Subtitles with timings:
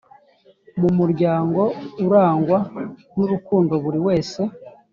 [0.79, 1.61] Mu muryango
[2.05, 2.57] urangwa
[3.15, 4.41] n urukundo buri wese